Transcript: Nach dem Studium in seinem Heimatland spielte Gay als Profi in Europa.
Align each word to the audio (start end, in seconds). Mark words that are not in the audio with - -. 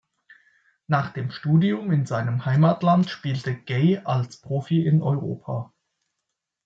Nach 0.87 1.11
dem 1.13 1.29
Studium 1.29 1.91
in 1.91 2.07
seinem 2.07 2.43
Heimatland 2.43 3.07
spielte 3.07 3.53
Gay 3.53 3.99
als 4.03 4.37
Profi 4.41 4.83
in 4.83 5.03
Europa. 5.03 5.73